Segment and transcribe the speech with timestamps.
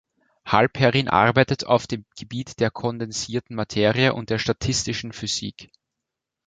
[0.47, 5.69] Halperin arbeitet auf dem Gebiet der kondensierten Materie und der statistischen Physik.